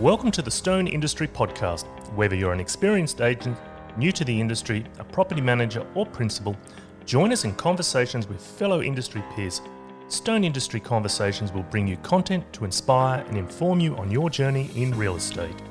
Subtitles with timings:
[0.00, 1.84] Welcome to the Stone Industry Podcast.
[2.14, 3.58] Whether you're an experienced agent,
[3.98, 6.56] new to the industry, a property manager, or principal,
[7.04, 9.60] join us in conversations with fellow industry peers.
[10.08, 14.70] Stone Industry Conversations will bring you content to inspire and inform you on your journey
[14.74, 15.62] in real estate.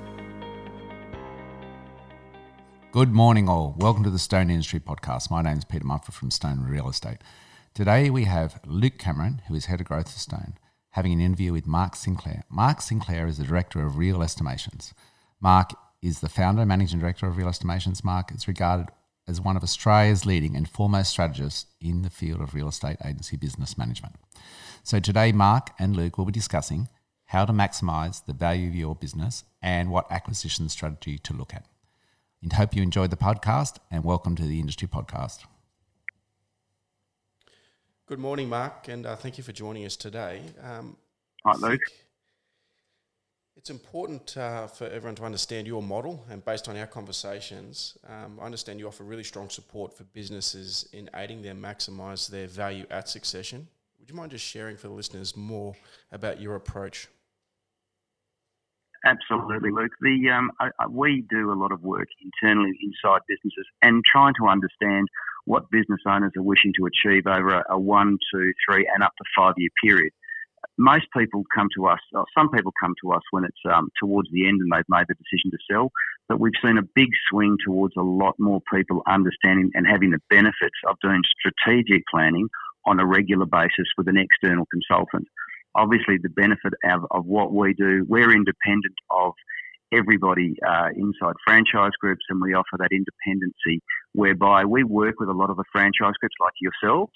[2.91, 3.73] Good morning, all.
[3.79, 5.31] Welcome to the Stone Industry Podcast.
[5.31, 7.17] My name is Peter Mumford from Stone Real Estate.
[7.73, 10.53] Today we have Luke Cameron, who is Head of Growth for Stone
[10.99, 12.43] having an interview with Mark Sinclair.
[12.49, 14.93] Mark Sinclair is the Director of Real Estimations.
[15.39, 15.69] Mark
[16.01, 18.03] is the founder and managing director of Real Estimations.
[18.03, 18.87] Mark is regarded
[19.25, 23.37] as one of Australia's leading and foremost strategists in the field of real estate agency
[23.37, 24.15] business management.
[24.83, 26.89] So today, Mark and Luke will be discussing
[27.27, 31.65] how to maximize the value of your business and what acquisition strategy to look at.
[32.43, 35.45] And hope you enjoyed the podcast and welcome to the Industry Podcast.
[38.09, 40.41] Good morning, Mark, and uh, thank you for joining us today.
[40.63, 40.97] Um,
[41.45, 41.79] Hi, Luke.
[43.55, 48.39] It's important uh, for everyone to understand your model, and based on our conversations, um,
[48.41, 52.87] I understand you offer really strong support for businesses in aiding them maximise their value
[52.89, 53.67] at succession.
[53.99, 55.75] Would you mind just sharing for the listeners more
[56.11, 57.09] about your approach?
[59.05, 59.93] Absolutely, Luke.
[60.01, 64.33] The um, I, I, we do a lot of work internally inside businesses and trying
[64.41, 65.07] to understand
[65.45, 69.13] what business owners are wishing to achieve over a, a one, two, three, and up
[69.17, 70.11] to five year period.
[70.77, 71.99] Most people come to us,
[72.37, 75.15] some people come to us when it's um, towards the end and they've made the
[75.15, 75.91] decision to sell,
[76.27, 80.19] but we've seen a big swing towards a lot more people understanding and having the
[80.29, 82.49] benefits of doing strategic planning
[82.85, 85.27] on a regular basis with an external consultant
[85.75, 89.33] obviously the benefit of, of what we do, we're independent of
[89.91, 93.81] everybody uh, inside franchise groups and we offer that independency
[94.13, 97.11] whereby we work with a lot of the franchise groups like yourselves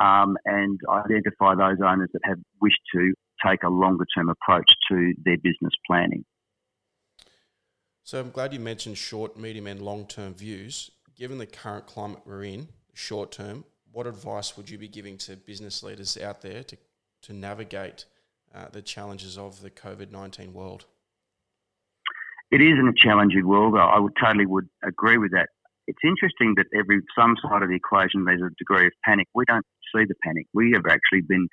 [0.00, 3.12] um, and identify those owners that have wished to
[3.44, 6.24] take a longer term approach to their business planning.
[8.04, 10.90] So I'm glad you mentioned short, medium, and long term views.
[11.16, 15.36] Given the current climate we're in, short term, what advice would you be giving to
[15.36, 16.76] business leaders out there to
[17.22, 18.04] to navigate
[18.54, 20.86] uh, the challenges of the COVID 19 world?
[22.50, 23.76] It is in a challenging world.
[23.78, 25.48] I would totally would agree with that.
[25.86, 29.26] It's interesting that every some side of the equation there's a degree of panic.
[29.34, 30.46] We don't see the panic.
[30.52, 31.48] We have actually been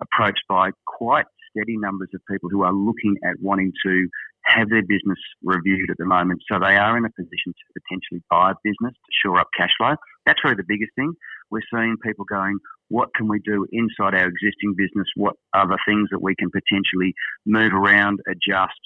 [0.00, 4.08] approached by quite steady numbers of people who are looking at wanting to
[4.52, 6.42] have their business reviewed at the moment.
[6.50, 9.70] So they are in a position to potentially buy a business to shore up cash
[9.78, 9.94] flow.
[10.26, 11.12] That's really the biggest thing.
[11.50, 12.58] We're seeing people going,
[12.88, 15.08] what can we do inside our existing business?
[15.16, 17.14] What are the things that we can potentially
[17.46, 18.78] move around, adjust,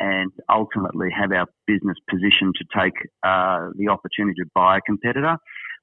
[0.00, 5.36] and ultimately have our business positioned to take uh, the opportunity to buy a competitor?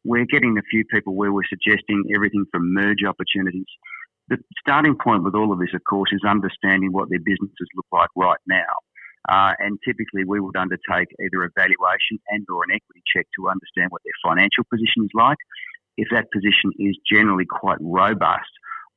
[0.06, 3.66] We're getting a few people where we're suggesting everything from merge opportunities.
[4.30, 7.88] The starting point with all of this, of course, is understanding what their businesses look
[7.92, 8.72] like right now.
[9.28, 13.50] Uh, and typically we would undertake either a valuation and or an equity check to
[13.50, 15.38] understand what their financial position is like.
[15.98, 18.52] If that position is generally quite robust,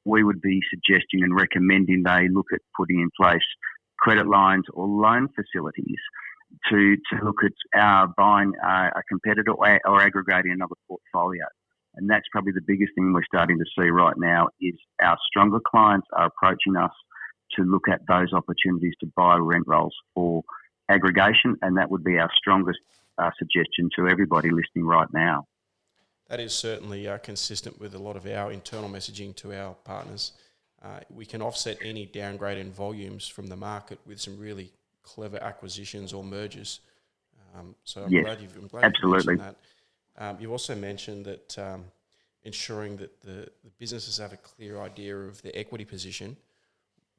[0.04, 3.44] we would be suggesting and recommending they look at putting in place
[3.98, 6.00] credit lines or loan facilities
[6.70, 11.44] to, to look at uh, buying a competitor or, or aggregating another portfolio.
[11.94, 15.58] And that's probably the biggest thing we're starting to see right now is our stronger
[15.66, 16.92] clients are approaching us
[17.56, 20.42] to look at those opportunities to buy rent rolls for
[20.88, 22.78] aggregation, and that would be our strongest
[23.18, 25.46] uh, suggestion to everybody listening right now.
[26.28, 30.32] That is certainly uh, consistent with a lot of our internal messaging to our partners.
[30.82, 34.70] Uh, we can offset any downgrade in volumes from the market with some really
[35.02, 36.80] clever acquisitions or mergers.
[37.56, 39.34] Um, so I'm yes, glad you've, I'm glad absolutely.
[39.34, 39.56] you that.
[40.18, 41.84] Um, you also mentioned that um,
[42.44, 46.36] ensuring that the, the businesses have a clear idea of their equity position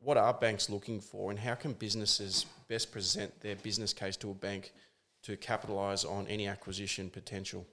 [0.02, 4.32] what are banks looking for, and how can businesses best present their business case to
[4.32, 4.72] a bank
[5.24, 7.66] to capitalise on any acquisition potential?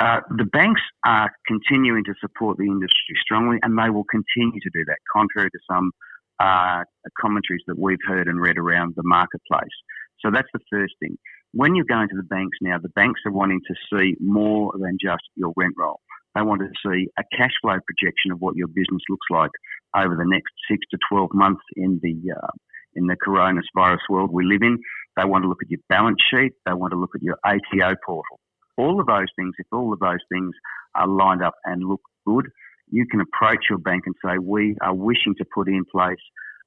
[0.00, 4.70] Uh, the banks are continuing to support the industry strongly, and they will continue to
[4.74, 5.92] do that, contrary to some
[6.40, 6.82] uh,
[7.20, 9.74] commentaries that we've heard and read around the marketplace.
[10.20, 11.16] So that's the first thing.
[11.52, 14.98] When you're going to the banks now, the banks are wanting to see more than
[15.00, 16.00] just your rent roll.
[16.34, 19.52] They want to see a cash flow projection of what your business looks like
[19.96, 22.50] over the next six to 12 months in the, uh,
[22.94, 24.78] in the coronavirus world we live in.
[25.16, 26.52] They want to look at your balance sheet.
[26.66, 28.40] They want to look at your ATO portal.
[28.76, 30.52] All of those things, if all of those things
[30.94, 32.46] are lined up and look good,
[32.90, 36.18] you can approach your bank and say, we are wishing to put in place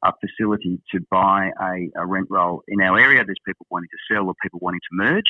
[0.06, 3.24] a facility to buy a, a, rent roll in our area.
[3.26, 5.26] There's people wanting to sell or people wanting to merge.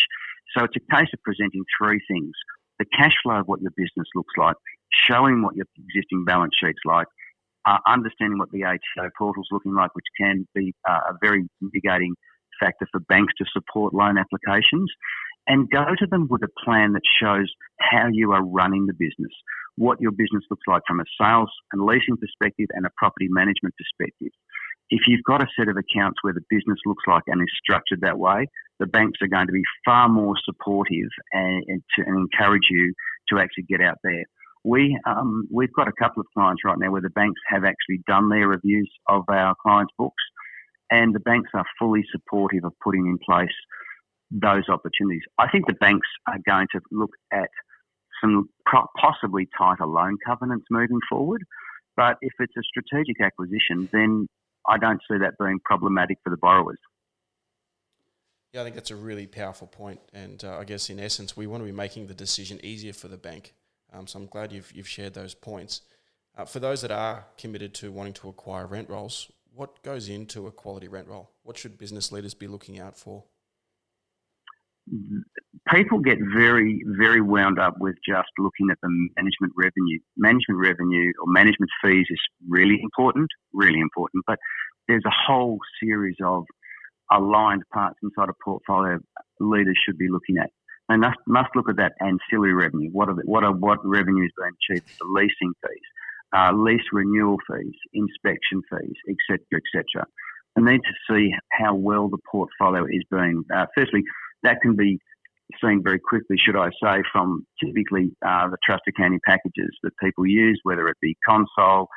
[0.56, 2.32] So it's a case of presenting three things
[2.80, 4.56] the cash flow of what your business looks like,
[4.92, 7.08] showing what your existing balance sheet's like,
[7.68, 11.48] uh, understanding what the ATO portal is looking like, which can be uh, a very
[11.62, 12.16] mitigating
[12.60, 14.90] factor for banks to support loan applications,
[15.48, 19.32] and go to them with a plan that shows how you are running the business,
[19.76, 23.76] what your business looks like from a sales and leasing perspective and a property management
[23.78, 24.32] perspective.
[24.90, 28.00] If you've got a set of accounts where the business looks like and is structured
[28.02, 28.48] that way,
[28.80, 32.94] the banks are going to be far more supportive and, and to and encourage you
[33.30, 34.24] to actually get out there.
[34.64, 38.02] We um, we've got a couple of clients right now where the banks have actually
[38.08, 40.24] done their reviews of our clients' books,
[40.92, 43.56] and the banks are fully supportive of putting in place
[44.30, 45.24] those opportunities.
[45.38, 47.50] I think the banks are going to look at
[48.22, 48.50] some
[49.00, 51.44] possibly tighter loan covenants moving forward.
[51.96, 54.28] But if it's a strategic acquisition, then
[54.68, 56.78] I don't see that being problematic for the borrowers.
[58.54, 61.48] Yeah, I think that's a really powerful point, and uh, I guess in essence, we
[61.48, 63.54] want to be making the decision easier for the bank.
[63.98, 65.82] Um, so I'm glad you've you've shared those points.
[66.38, 70.46] Uh, for those that are committed to wanting to acquire rent rolls, what goes into
[70.46, 71.32] a quality rent roll?
[71.44, 73.24] What should business leaders be looking out for?
[75.74, 80.00] People get very, very wound up with just looking at the management revenue.
[80.16, 84.38] Management revenue or management fees is really important, really important, but
[84.88, 86.46] there's a whole series of
[87.12, 89.00] aligned parts inside a portfolio
[89.40, 90.52] leaders should be looking at.
[90.90, 92.90] They must, must look at that ancillary revenue.
[92.92, 94.90] What are the, what are what revenues being achieved?
[95.00, 95.88] The leasing fees,
[96.36, 100.06] uh, lease renewal fees, inspection fees, etc., etc.
[100.56, 103.44] And need to see how well the portfolio is being.
[103.54, 104.04] Uh, firstly,
[104.44, 105.00] that can be
[105.64, 110.26] seen very quickly, should I say, from typically uh, the trust accounting packages that people
[110.26, 111.88] use, whether it be console,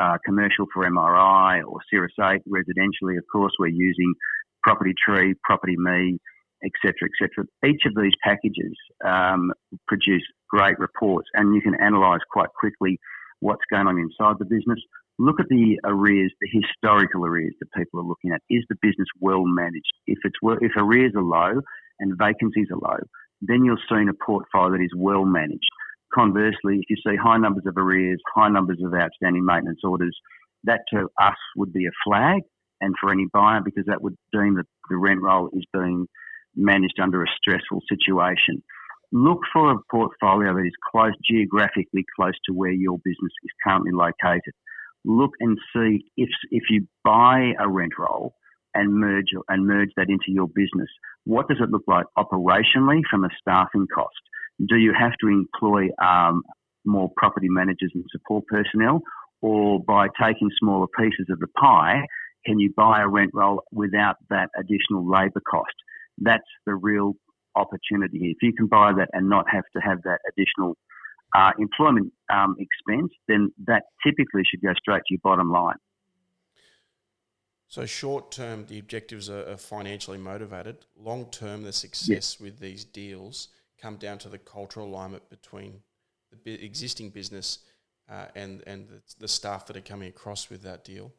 [0.00, 2.42] uh, commercial for MRI, or Cirrus 8.
[2.48, 4.14] Residentially, of course, we're using
[4.62, 6.18] Property Tree, Property Me,
[6.64, 7.46] etc., etc.
[7.66, 8.74] Each of these packages
[9.04, 9.52] um,
[9.86, 12.98] produce great reports, and you can analyse quite quickly
[13.40, 14.80] what's going on inside the business.
[15.18, 18.42] Look at the arrears, the historical arrears that people are looking at.
[18.50, 19.92] Is the business well managed?
[20.06, 21.60] If it's if arrears are low
[22.00, 22.98] and vacancies are low,
[23.40, 25.70] then you're seeing a portfolio that is well managed.
[26.14, 30.16] Conversely, if you see high numbers of arrears, high numbers of outstanding maintenance orders,
[30.64, 32.42] that to us would be a flag
[32.80, 36.06] and for any buyer because that would deem that the rent roll is being
[36.56, 38.62] managed under a stressful situation.
[39.10, 43.92] Look for a portfolio that is close, geographically close to where your business is currently
[43.92, 44.52] located.
[45.04, 48.34] Look and see if, if you buy a rent roll
[48.74, 50.88] and merge and merge that into your business.
[51.24, 54.20] What does it look like operationally from a staffing cost?
[54.68, 56.42] Do you have to employ um,
[56.84, 59.02] more property managers and support personnel,
[59.40, 62.02] or by taking smaller pieces of the pie,
[62.44, 65.74] can you buy a rent roll without that additional labour cost?
[66.20, 67.14] That's the real
[67.54, 68.30] opportunity.
[68.30, 70.76] If you can buy that and not have to have that additional
[71.34, 75.76] uh, employment um, expense, then that typically should go straight to your bottom line.
[77.68, 80.86] So short term, the objectives are, financially motivated.
[80.96, 83.48] Long term, the success with these deals
[83.80, 85.82] come down to the cultural alignment between
[86.44, 87.58] the existing business
[88.10, 91.12] uh, and and the, the, staff that are coming across with that deal.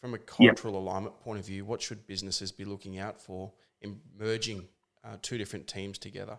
[0.00, 0.82] From a cultural yep.
[0.82, 3.52] alignment point of view, what should businesses be looking out for
[3.82, 4.68] in merging
[5.04, 6.38] uh, two different teams together?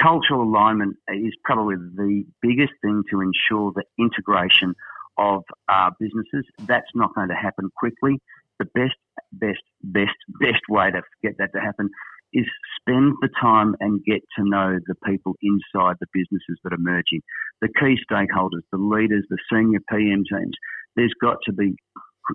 [0.00, 4.74] Cultural alignment is probably the biggest thing to ensure the integration
[5.16, 6.44] of uh, businesses.
[6.60, 8.20] That's not going to happen quickly.
[8.58, 8.96] The best,
[9.32, 11.90] best, best, best way to get that to happen
[12.32, 12.44] is
[12.80, 17.22] spend the time and get to know the people inside the businesses that are merging,
[17.60, 20.54] the key stakeholders, the leaders, the senior PM teams.
[20.94, 21.76] There's got to be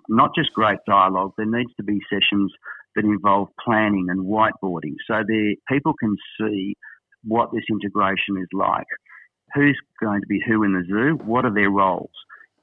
[0.09, 2.51] not just great dialogue, there needs to be sessions
[2.95, 6.75] that involve planning and whiteboarding so that people can see
[7.23, 8.87] what this integration is like.
[9.55, 11.19] Who's going to be who in the zoo?
[11.23, 12.11] What are their roles?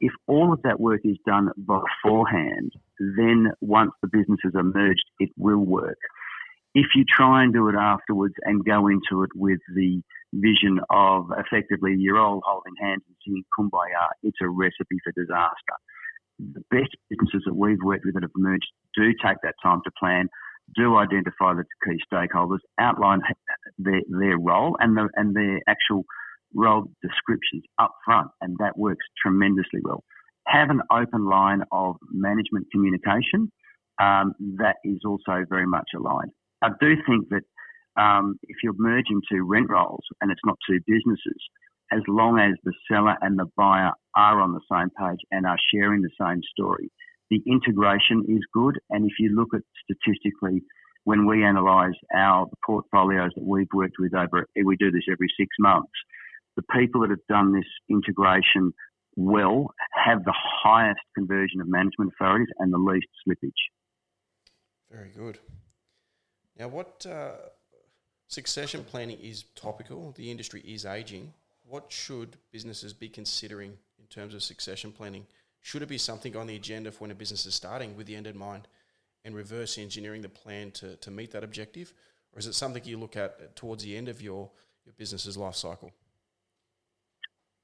[0.01, 5.31] if all of that work is done beforehand, then once the businesses are merged, it
[5.37, 5.99] will work.
[6.75, 10.01] If you try and do it afterwards and go into it with the
[10.33, 15.77] vision of effectively you're all holding hands and singing kumbaya, it's a recipe for disaster.
[16.55, 18.67] The best businesses that we've worked with that have merged
[18.97, 20.29] do take that time to plan,
[20.75, 23.21] do identify the key stakeholders, outline
[23.79, 26.05] their, their role and, the, and their actual
[26.55, 30.03] role descriptions up front, and that works tremendously well.
[30.47, 33.53] Have an open line of management communication
[34.01, 36.31] um, that is also very much aligned.
[36.63, 37.43] I do think that
[38.01, 41.41] um, if you're merging two rent rolls and it's not two businesses,
[41.93, 45.59] as long as the seller and the buyer are on the same page and are
[45.73, 46.91] sharing the same story,
[47.31, 48.79] the integration is good.
[48.91, 50.63] And if you look at statistically,
[51.05, 55.49] when we analyse our portfolios that we've worked with over, we do this every six
[55.59, 55.91] months
[56.57, 58.73] the people that have done this integration
[59.17, 63.51] well have the highest conversion of management authorities and the least slippage.
[64.91, 65.39] Very good.
[66.59, 67.33] Now, what uh,
[68.29, 71.33] succession planning is topical, the industry is aging.
[71.71, 75.25] What should businesses be considering in terms of succession planning?
[75.61, 78.17] Should it be something on the agenda for when a business is starting with the
[78.17, 78.67] end in mind
[79.25, 81.93] and reverse engineering the plan to, to meet that objective?
[82.33, 84.51] Or is it something you look at towards the end of your,
[84.85, 85.93] your business's life cycle?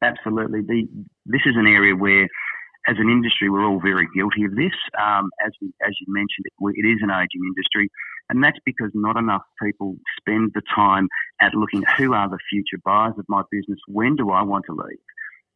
[0.00, 0.60] Absolutely.
[0.60, 0.86] The,
[1.24, 2.28] this is an area where,
[2.86, 4.74] as an industry, we're all very guilty of this.
[5.00, 7.90] Um, as, we, as you mentioned, it, is an aging industry,
[8.30, 11.08] and that's because not enough people spend the time
[11.40, 14.64] at looking at who are the future buyers of my business, when do I want
[14.66, 14.98] to leave?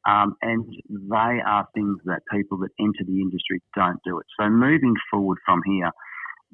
[0.08, 4.26] Um, and they are things that people that enter the industry don't do it.
[4.40, 5.90] So moving forward from here,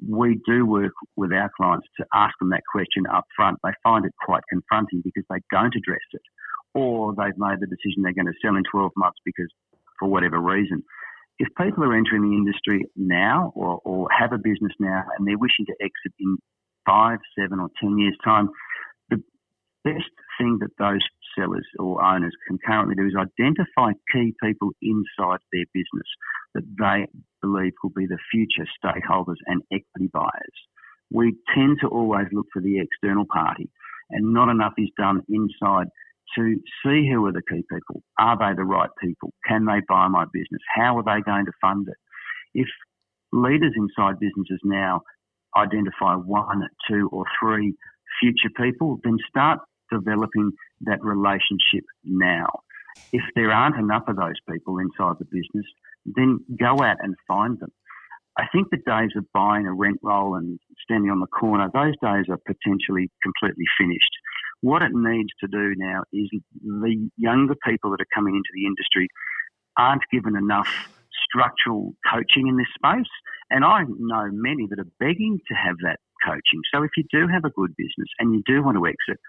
[0.05, 3.57] we do work with our clients to ask them that question up front.
[3.63, 6.21] They find it quite confronting because they don't address it,
[6.75, 9.49] or they've made the decision they're going to sell in 12 months because
[9.99, 10.83] for whatever reason.
[11.39, 15.37] If people are entering the industry now or, or have a business now and they're
[15.37, 16.37] wishing to exit in
[16.85, 18.49] five, seven, or 10 years' time,
[19.09, 19.21] the
[19.83, 21.01] best thing that those
[21.37, 26.07] sellers or owners can currently do is identify key people inside their business
[26.55, 27.05] that they
[27.41, 30.57] believe will be the future stakeholders and equity buyers.
[31.11, 33.69] We tend to always look for the external party,
[34.09, 35.87] and not enough is done inside
[36.35, 38.01] to see who are the key people.
[38.19, 39.33] Are they the right people?
[39.47, 40.61] Can they buy my business?
[40.75, 41.97] How are they going to fund it?
[42.53, 42.67] If
[43.31, 45.01] leaders inside businesses now
[45.55, 47.75] identify one, two, or three
[48.19, 49.59] future people, then start
[49.91, 52.47] developing that relationship now.
[53.11, 55.65] If there aren't enough of those people inside the business,
[56.05, 57.71] then go out and find them.
[58.37, 61.95] I think the days of buying a rent roll and standing on the corner, those
[62.03, 64.13] days are potentially completely finished.
[64.61, 66.29] What it needs to do now is
[66.63, 69.07] the younger people that are coming into the industry
[69.77, 70.69] aren't given enough
[71.29, 73.11] structural coaching in this space.
[73.49, 76.61] And I know many that are begging to have that coaching.
[76.73, 79.21] So if you do have a good business and you do want to exit,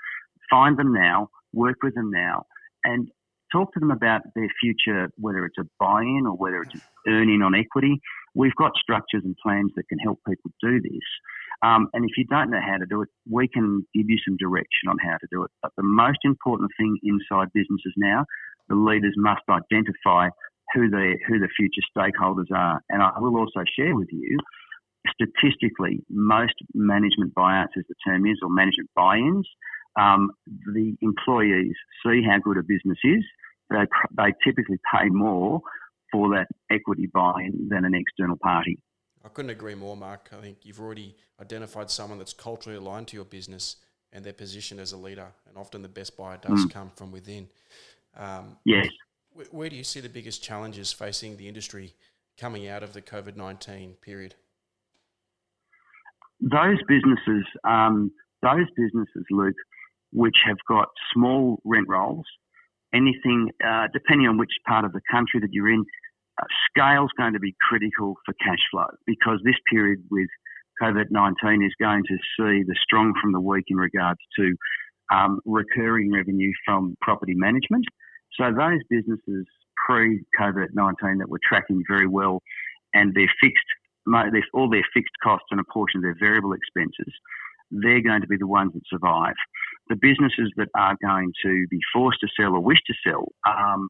[0.50, 2.44] find them now, work with them now,
[2.84, 3.08] and
[3.52, 7.42] talk to them about their future, whether it's a buy in or whether it's earning
[7.42, 8.00] on equity.
[8.38, 11.08] We've got structures and plans that can help people do this.
[11.66, 14.36] Um, and if you don't know how to do it, we can give you some
[14.36, 15.50] direction on how to do it.
[15.60, 18.24] But the most important thing inside businesses now,
[18.68, 20.28] the leaders must identify
[20.72, 22.80] who the who the future stakeholders are.
[22.90, 24.38] And I will also share with you,
[25.10, 29.48] statistically, most management buyouts, as the term is, or management buy-ins,
[29.98, 30.30] um,
[30.72, 31.74] the employees
[32.06, 33.24] see how good a business is.
[33.70, 33.84] They,
[34.16, 35.60] they typically pay more
[36.10, 38.78] for that equity buy-in than an external party.
[39.24, 40.30] I couldn't agree more, Mark.
[40.36, 43.76] I think you've already identified someone that's culturally aligned to your business
[44.12, 45.26] and their position as a leader.
[45.48, 46.70] And often the best buyer does mm.
[46.70, 47.48] come from within.
[48.16, 48.88] Um, yes.
[49.32, 51.94] Where, where do you see the biggest challenges facing the industry
[52.38, 54.34] coming out of the COVID 19 period?
[56.40, 58.12] Those businesses, um,
[58.42, 59.56] those businesses, Luke,
[60.12, 62.24] which have got small rent rolls.
[62.94, 65.84] Anything, uh, depending on which part of the country that you're in,
[66.40, 70.28] uh, scale is going to be critical for cash flow because this period with
[70.82, 74.54] COVID 19 is going to see the strong from the weak in regards to
[75.12, 77.84] um, recurring revenue from property management.
[78.38, 79.46] So, those businesses
[79.86, 82.40] pre COVID 19 that were tracking very well
[82.94, 83.68] and their fixed,
[84.54, 87.12] all their fixed costs and a portion of their variable expenses
[87.70, 89.34] they're going to be the ones that survive.
[89.88, 93.88] The businesses that are going to be forced to sell or wish to sell, um,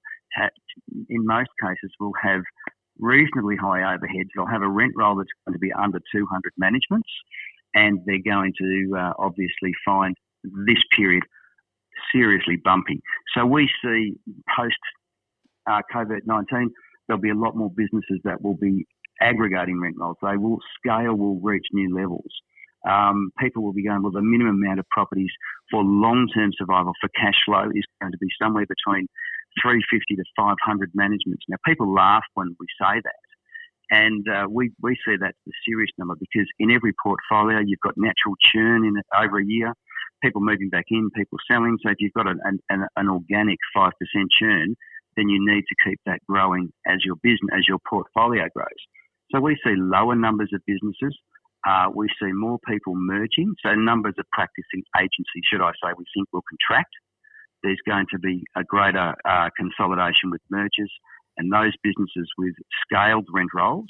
[1.08, 2.42] in most cases, will have
[2.98, 4.28] reasonably high overheads.
[4.34, 7.08] They'll have a rent roll that's going to be under 200 managements,
[7.74, 11.22] and they're going to uh, obviously find this period
[12.12, 13.00] seriously bumpy.
[13.36, 14.14] So we see
[14.56, 14.76] post
[15.68, 16.70] uh, COVID 19,
[17.06, 18.86] there'll be a lot more businesses that will be
[19.20, 20.16] aggregating rent rolls.
[20.22, 22.32] They will scale will reach new levels
[22.88, 25.30] um, people will be going, well, the minimum amount of properties
[25.70, 29.06] for long-term survival for cash flow is going to be somewhere between
[29.62, 31.44] 350 to 500 managements.
[31.48, 33.22] Now, people laugh when we say that.
[33.90, 37.94] And uh, we, we see that's the serious number because in every portfolio, you've got
[37.96, 39.72] natural churn in over a year,
[40.22, 41.78] people moving back in, people selling.
[41.82, 43.90] So if you've got an, an, an organic 5%
[44.38, 44.76] churn,
[45.16, 48.82] then you need to keep that growing as your business, as your portfolio grows.
[49.32, 51.16] So we see lower numbers of businesses,
[51.66, 56.04] uh, we see more people merging, so numbers of practicing agencies, should I say, we
[56.14, 56.90] think will contract.
[57.62, 60.92] There's going to be a greater uh, consolidation with mergers,
[61.36, 63.88] and those businesses with scaled rent rolls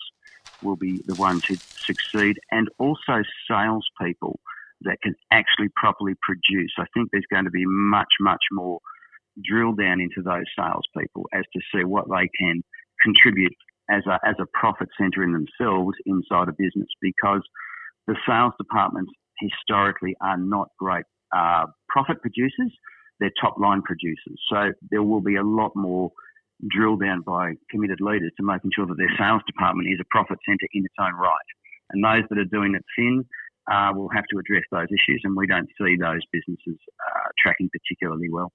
[0.60, 1.56] will be the ones who
[1.86, 4.40] succeed, and also salespeople
[4.82, 6.72] that can actually properly produce.
[6.78, 8.80] I think there's going to be much, much more
[9.44, 12.62] drill down into those salespeople as to see what they can
[13.02, 13.54] contribute
[13.90, 17.42] as a, as a profit centre in themselves inside a business because
[18.06, 21.04] the sales departments historically are not great
[21.36, 22.72] uh, profit producers,
[23.20, 24.38] they're top line producers.
[24.50, 26.10] So there will be a lot more
[26.68, 30.38] drill down by committed leaders to making sure that their sales department is a profit
[30.46, 31.48] centre in its own right.
[31.90, 33.24] And those that are doing it thin
[33.70, 37.68] uh, will have to address those issues, and we don't see those businesses uh, tracking
[37.70, 38.52] particularly well.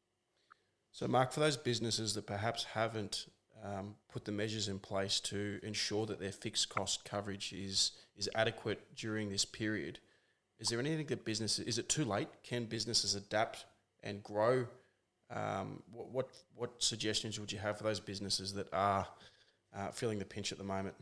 [0.92, 3.28] So, Mark, for those businesses that perhaps haven't
[3.64, 8.30] um, put the measures in place to ensure that their fixed cost coverage is is
[8.36, 10.00] adequate during this period,
[10.60, 12.28] is there anything that businesses is it too late?
[12.44, 13.66] Can businesses adapt
[14.04, 14.68] and grow?
[15.34, 19.08] Um, what, what, what suggestions would you have for those businesses that are
[19.76, 20.96] uh, feeling the pinch at the moment?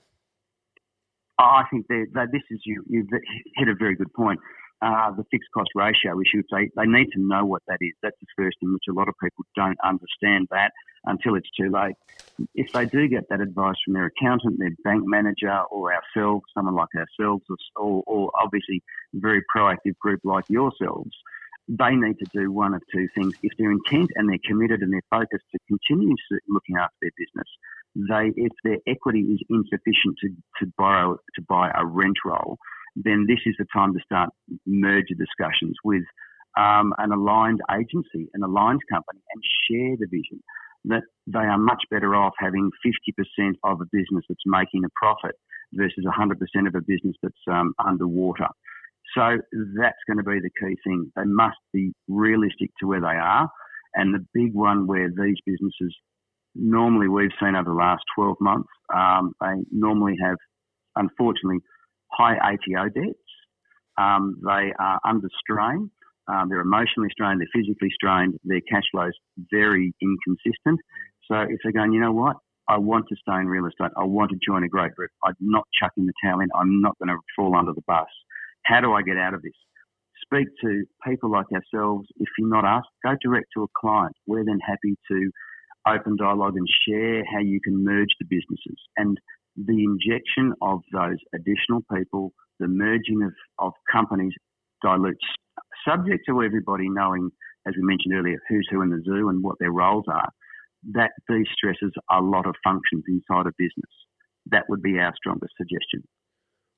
[1.37, 2.83] I think that this is you.
[2.87, 3.09] You've
[3.55, 4.39] hit a very good point.
[4.81, 6.41] Uh, the fixed cost ratio issue.
[6.51, 7.93] They they need to know what that is.
[8.01, 10.71] That's the first in which a lot of people don't understand that
[11.05, 11.93] until it's too late.
[12.55, 16.73] If they do get that advice from their accountant, their bank manager, or ourselves, someone
[16.73, 17.43] like ourselves,
[17.75, 18.81] or, or obviously
[19.15, 21.11] a very proactive group like yourselves,
[21.67, 23.33] they need to do one of two things.
[23.43, 26.15] If they're intent and they're committed and they're focused to continue
[26.49, 27.47] looking after their business,
[27.95, 32.57] they if their equity is insufficient to, to borrow to buy a rent roll,
[32.95, 34.29] then this is the time to start
[34.65, 36.03] merger discussions with
[36.57, 40.41] um, an aligned agency, an aligned company, and share the vision
[40.85, 42.69] that they are much better off having
[43.39, 45.35] 50% of a business that's making a profit
[45.73, 46.33] versus 100%
[46.67, 48.47] of a business that's um, underwater.
[49.15, 49.37] So
[49.77, 51.11] that's going to be the key thing.
[51.15, 53.49] They must be realistic to where they are.
[53.93, 55.95] And the big one where these businesses
[56.55, 60.37] normally we've seen over the last 12 months, um, they normally have,
[60.95, 61.59] unfortunately,
[62.11, 63.19] high ATO debts.
[63.97, 65.91] Um, they are under strain.
[66.27, 67.41] Um, they're emotionally strained.
[67.41, 68.35] They're physically strained.
[68.43, 69.17] Their cash flow is
[69.51, 70.79] very inconsistent.
[71.29, 72.37] So if they're going, you know what?
[72.69, 73.91] I want to stay in real estate.
[73.97, 75.09] I want to join a great group.
[75.25, 76.47] I'm not chucking the towel in.
[76.55, 78.07] I'm not going to fall under the bus.
[78.63, 79.51] How do I get out of this?
[80.23, 82.07] Speak to people like ourselves.
[82.17, 84.15] If you're not us, go direct to a client.
[84.27, 85.31] We're then happy to
[85.87, 88.79] open dialogue and share how you can merge the businesses.
[88.97, 89.17] And
[89.65, 94.33] the injection of those additional people, the merging of, of companies
[94.81, 95.25] dilutes,
[95.87, 97.29] subject to everybody knowing,
[97.67, 100.29] as we mentioned earlier, who's who in the zoo and what their roles are,
[100.93, 103.91] that de-stresses a lot of functions inside a business.
[104.49, 106.03] That would be our strongest suggestion.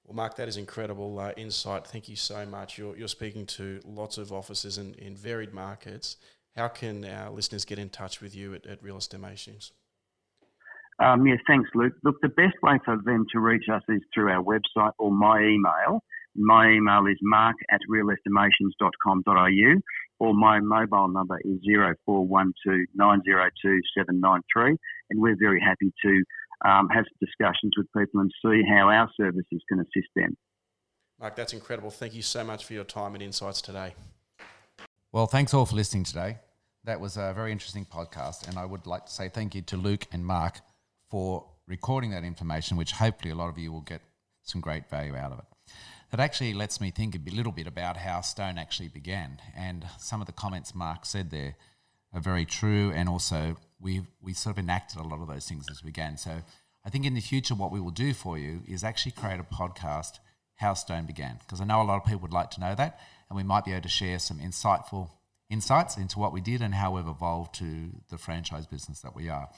[0.06, 1.88] Well, Mark, that is incredible uh, insight.
[1.88, 2.78] Thank you so much.
[2.78, 6.18] You're, you're speaking to lots of offices in, in varied markets
[6.56, 9.72] how can our listeners get in touch with you at, at Real Estimations?
[11.00, 11.94] Um, yeah, thanks, Luke.
[12.04, 15.40] Look, the best way for them to reach us is through our website or my
[15.42, 16.04] email.
[16.36, 19.82] My email is mark at realestimations.com.au
[20.20, 24.78] or my mobile number is 0412 902 793.
[25.10, 26.24] And we're very happy to
[26.66, 30.38] um, have discussions with people and see how our services can assist them.
[31.20, 31.92] Mark, that's incredible.
[31.92, 33.96] Thank you so much for your time and insights today.
[35.12, 36.40] Well, thanks all for listening today.
[36.86, 39.78] That was a very interesting podcast, and I would like to say thank you to
[39.78, 40.60] Luke and Mark
[41.14, 44.02] for recording that information, which hopefully a lot of you will get
[44.42, 45.46] some great value out of it.
[46.10, 50.22] That actually lets me think a little bit about how Stone actually began, and some
[50.22, 51.56] of the comments Mark said there
[52.16, 55.68] are very true, and also we we sort of enacted a lot of those things
[55.70, 56.18] as we began.
[56.18, 56.32] So
[56.84, 59.44] I think in the future, what we will do for you is actually create a
[59.44, 60.18] podcast
[60.56, 63.00] how Stone began, because I know a lot of people would like to know that
[63.30, 65.12] and we might be able to share some insightful
[65.48, 69.30] insights into what we did and how we've evolved to the franchise business that we
[69.30, 69.50] are.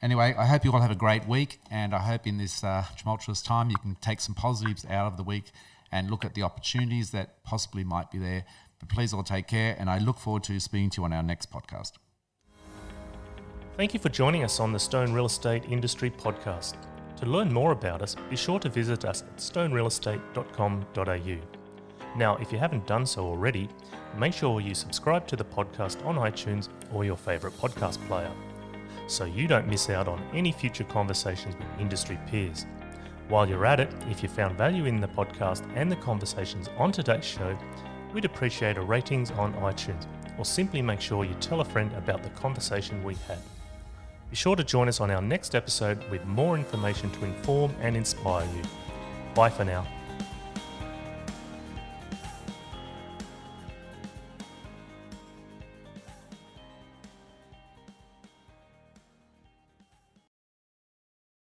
[0.00, 2.84] Anyway, I hope you all have a great week, and I hope in this uh,
[2.96, 5.46] tumultuous time you can take some positives out of the week
[5.90, 8.44] and look at the opportunities that possibly might be there.
[8.78, 11.24] But please all take care, and I look forward to speaking to you on our
[11.24, 11.94] next podcast.
[13.76, 16.76] Thank you for joining us on the Stone Real Estate Industry Podcast.
[17.16, 22.16] To learn more about us, be sure to visit us at stonerealestate.com.au.
[22.16, 23.68] Now, if you haven't done so already,
[24.16, 28.30] make sure you subscribe to the podcast on iTunes or your favourite podcast player
[29.10, 32.66] so you don't miss out on any future conversations with industry peers.
[33.28, 36.92] While you're at it, if you found value in the podcast and the conversations on
[36.92, 37.56] today's show,
[38.14, 40.06] we'd appreciate a ratings on iTunes
[40.38, 43.38] or simply make sure you tell a friend about the conversation we had.
[44.30, 47.96] Be sure to join us on our next episode with more information to inform and
[47.96, 48.62] inspire you.
[49.34, 49.97] Bye for now.